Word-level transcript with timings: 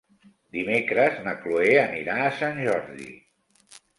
Dimecres 0.55 1.19
na 1.27 1.33
Chloé 1.43 1.75
anirà 1.83 2.17
a 2.23 2.33
Sant 2.41 2.57
Jordi. 2.69 3.13